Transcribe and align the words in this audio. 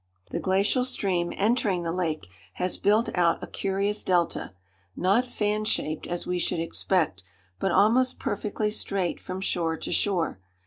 The 0.31 0.39
glacial 0.39 0.83
stream 0.83 1.31
entering 1.37 1.83
the 1.83 1.91
lake 1.91 2.25
has 2.53 2.79
built 2.79 3.15
out 3.15 3.43
a 3.43 3.45
curious 3.45 4.03
delta, 4.03 4.55
not 4.95 5.27
fan 5.27 5.63
shaped 5.63 6.07
as 6.07 6.25
we 6.25 6.39
should 6.39 6.59
expect, 6.59 7.21
but 7.59 7.71
almost 7.71 8.17
perfectly 8.17 8.71
straight 8.71 9.19
from 9.19 9.41
shore 9.41 9.77
to 9.77 9.91
shore. 9.91 10.39